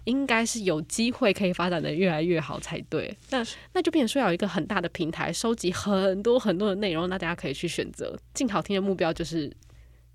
[0.05, 3.17] 应该是有机会可以发展的越来越好才对。
[3.31, 8.17] 那那就变成说要有一个很大的平台，收集很多很多的内容，那大家可以去选择。
[8.33, 9.51] 静好听的目标就是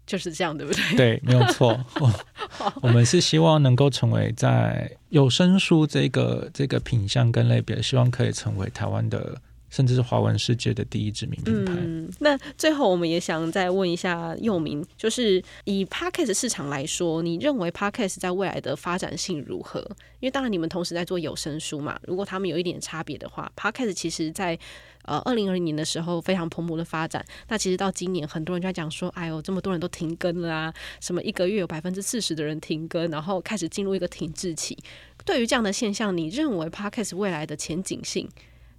[0.05, 0.97] 就是这样，对不对？
[0.97, 1.79] 对，没有错。
[1.99, 2.13] 我，
[2.81, 9.41] 我们是希望能够成为在有声书这个这个品相跟类别，希望可以成为台湾的。
[9.69, 11.73] 甚至是华文世界的第一知名品牌。
[11.77, 19.79] 嗯，那最后我们也想再问一下佑铭，就是以 Podcast 市场来说，你认为 Podcast 在未来的发展性如何？
[20.19, 24.57] 因为当然你们同时在做有声书嘛，如果他们有一点差别的话，Podcast 其实在
[25.03, 34.77] 呃二零二零年的时候非常蓬勃的发展，那其实到今年很多人就在讲说，哎呦，这么多人都停更了啊，什么一个月有百分之四十的人停更，然后开始进入一个停滞期。
[35.25, 38.27] 对于这样的现象，你认为 Podcast 未来的前景性？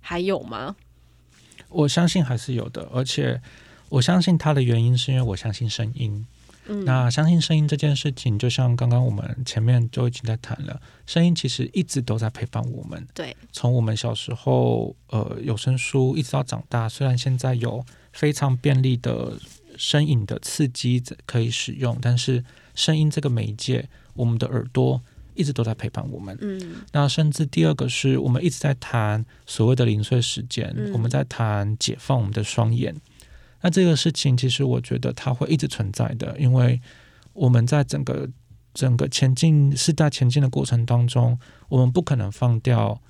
[0.00, 0.76] 还有吗？
[1.68, 3.40] 我相信还是有的，而且
[3.88, 6.26] 我相信它的原因是因为我相信声音。
[6.66, 13.04] 嗯、那相信声音这件事情，就像刚刚我们前面就已经在谈了，声音其实一直都在陪伴我们。
[13.12, 19.36] 对，从我们小时候，呃，有声书一直到长大，虽然现在有非常便利的
[19.76, 22.44] 声影的刺激可以使用，但是
[22.74, 25.00] 声音这个媒介，我们的耳朵。
[25.34, 26.36] 一直都在陪伴我们。
[26.40, 32.94] 嗯，那甚至第二个是我们一直在谈所谓的零碎时间，嗯、我们在谈解放我们的双眼。
[33.60, 36.80] 那这个事情其实我觉得它会一直存在的，因为
[37.32, 38.28] 我们在整个
[38.72, 43.00] 整个前进时代前进的过程当中，我们不可能放掉。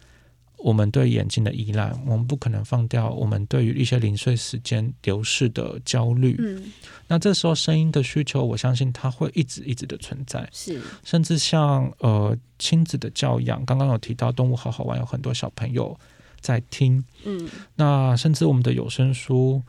[0.62, 6.36] 我们对眼睛的依赖，我们不可能放掉我们对于一些零碎时间流逝的焦虑。
[6.38, 6.70] 嗯，
[7.08, 10.46] 那这时候声音的需求，我相信它会一直一直的存在。
[10.52, 15.98] 是，甚至像呃亲子的教养，刚刚有提到动物好好玩，有很多小朋友
[16.40, 17.02] 在听。
[17.24, 19.62] 嗯，那甚至我们的有声书，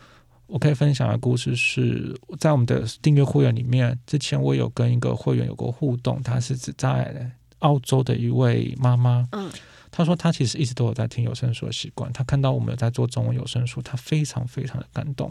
[0.47, 9.25] 我可以分享的故事是在我们的订阅会员里面，之前我有跟一个会员有过互动，他是指在澳洲的一位妈妈。
[9.31, 9.49] 嗯。
[9.91, 12.11] 他说他其实一直都有在听有声书的习惯。
[12.13, 15.29] 他看到我们有在做中文有声书，他非常非常的感动。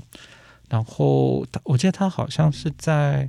[0.68, 3.28] 然后他我记得他好像是在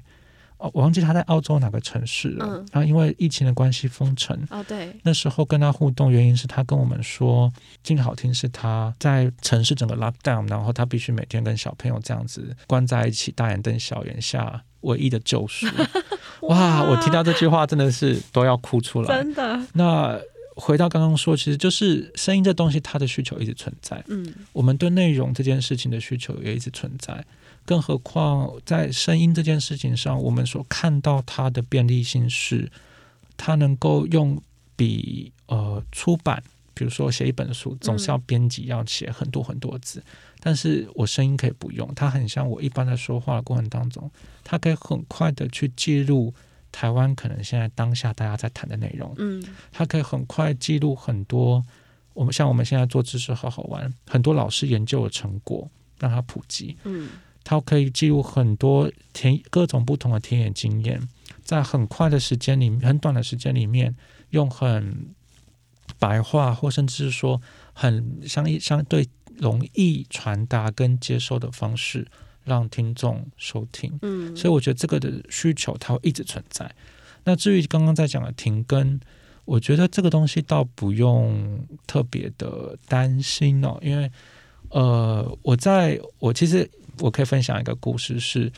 [0.57, 2.45] 哦，我忘记他在澳洲哪个城市了。
[2.45, 4.39] 嗯、然后因为疫情的关系封城。
[4.51, 4.95] 哦，对。
[5.01, 7.51] 那时候跟他互动，原因是他跟我们说，
[7.81, 15.65] 静好听是他在城市整个 lockdown，然后他必须每天跟小朋友这样子关在一起，大眼瞪小眼下唯一的救赎。
[16.47, 16.83] 哇！
[16.83, 19.17] 我听到这句话真的是都要哭出来。
[19.17, 19.59] 真的。
[19.73, 20.19] 那。
[20.61, 24.03] 回到刚刚说，其实就是声音这东西，它的需求一直存在。
[24.07, 27.25] 嗯，我们对内容这件事情的需求也一直存在。
[27.65, 32.71] 更何况在声音这件事情上，我们所看到它的便利性是，
[33.35, 34.39] 它能够用
[34.75, 36.43] 比呃出版，
[36.75, 39.99] 比如说写一本书，总是要编辑，要写很多很多字。
[39.99, 40.03] 嗯，
[40.41, 44.11] 但是我声音可以不用，它很像我一般在说话的过程当中，
[44.43, 46.31] 它可以很快的去记录。
[46.71, 51.63] 台湾可能现在当下大家在谈的内容，嗯，它可以很快记录很多。
[52.13, 55.69] 我们像我们现在做知识好好玩，很多老师研究的成果
[55.99, 57.09] 让它普及，嗯，
[57.43, 61.01] 它可以记录很多田各种不同的田野经验，
[61.43, 63.95] 在很快的时间里，很短的时间里面，
[64.31, 65.13] 用很
[65.99, 67.41] 白话或甚至是说
[67.73, 69.07] 很相相对
[69.37, 72.07] 容易传达跟接受的方式。
[72.51, 76.69] 让听众收听，嗯，所以我觉得这个的需求它会一直存在。
[77.23, 78.99] 那至于刚刚在讲的停更，
[79.45, 84.11] 我觉得这个东西倒不用特别的担心哦，因为
[84.69, 88.51] 呃，我在我其实我可以分享一个故事是。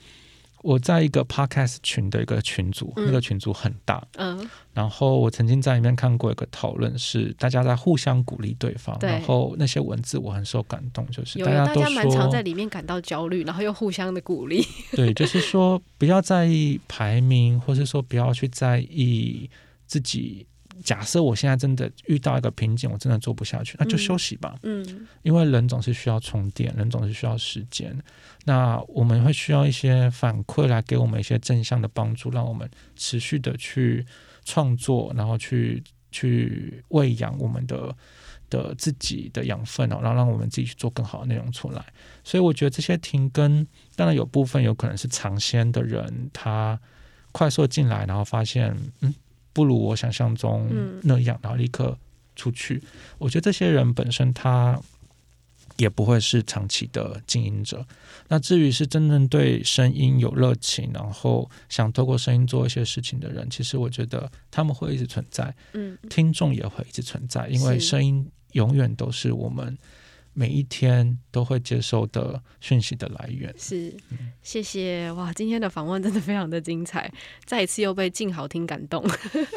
[0.63, 9.09] 我在一个 podcast 群的一个群组，嗯、那个群组很大，嗯，然后我曾经在里面看过一个讨论，是大家在互相鼓励对方，对。
[9.09, 19.49] 然后那些文字我很受感动，就是有大家都说，大家蛮常在里面感到焦虑，然后又互相的鼓励， 对，就是说不要在意排名，或是说不要去在意
[19.85, 20.47] 自己。
[20.81, 24.55] 假设我现在真的遇到一个瓶颈，我真的做不下去，那就休息吧。
[24.63, 27.95] 嗯，嗯，因为人总是需要充电，人总是需要时间。
[28.45, 34.05] 那我们会需要一些反馈来给我们一些正向的帮助，让我们持续的去
[34.43, 37.95] 创作，然后去去喂养我们的
[38.49, 41.85] 的自己的养分哦，然后让我们自己去做更好的内容出来。
[42.23, 43.65] 所以我觉得这些停更，
[43.95, 46.79] 当然有部分有可能是尝鲜的人，他
[47.31, 49.13] 快速进来，然后发现嗯。
[49.53, 50.67] 不如我想象中
[51.03, 51.97] 那样，然后立刻
[52.35, 52.81] 出去。
[53.19, 54.79] 我觉得这些人本身他
[55.77, 57.85] 也不会是长期的经营者。
[58.27, 65.53] 那至于是真正对声音有热情，然后想透过声音做一些事情的人，其实我觉得他们会一直存在。
[65.73, 69.77] 嗯，听众也会一直存在，因为声音永远都是我们。
[70.33, 73.95] 每一天都会接受的讯息的来源是，
[74.41, 75.31] 谢谢哇！
[75.33, 77.11] 今天的访问真的非常的精彩，
[77.45, 79.03] 再一次又被静好听感动，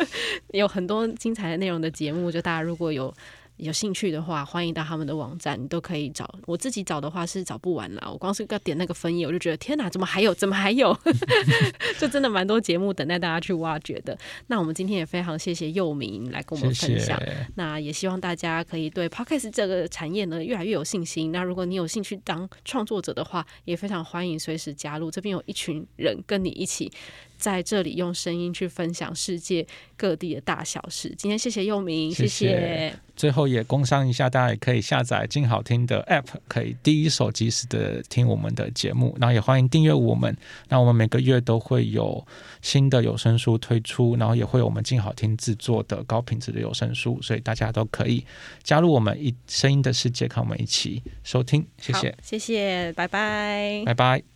[0.53, 3.12] 有很多精彩的内容的节目，就大家如果有。
[3.57, 6.29] 有兴趣的话，欢迎到他们的网站，你都可以找。
[6.47, 10.97] 我自己找的话是找不完啦，我光是要点那个分页，我就觉得天哪，怎么还有，怎么还有？
[11.99, 14.17] 就真的蛮多节目等待大家去挖掘的。
[14.49, 17.19] 那我们今天也非常谢谢佑明来跟我们分享。
[17.19, 17.47] 谢谢。
[17.55, 21.33] 那也希望大家可以对 Podcast 这个产业呢越来越有信心。
[21.33, 25.11] 那如果你有兴趣当创作者的话，也非常欢迎随时加入。
[25.11, 26.93] 这边有一群人跟你一起。
[27.37, 29.66] 在这里用声音去分享世界
[29.97, 31.14] 各地的大小事。
[31.16, 32.26] 今天谢谢佑明，谢谢。
[32.26, 32.95] 谢谢。
[33.16, 39.16] 最后也工商一下，大家也可以下载静好听的 App，可以第一手及时的听我们的节目。
[39.18, 40.37] 然后也欢迎订阅我们，
[40.68, 42.22] 那我们每个月都会有
[42.61, 48.22] 新的有声书推出，然后也会有我们静好听制作的高品质的有声书，所以大家都可以
[48.62, 51.66] 加入我们一声音的世界，看我们一起收听。
[51.80, 54.26] 谢谢，谢谢，拜拜，拜拜。